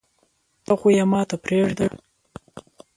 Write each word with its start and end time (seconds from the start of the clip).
ته 0.65 0.73
خو 0.79 0.87
يي 0.97 1.03
ماته 1.11 1.35
پریږده 1.43 1.87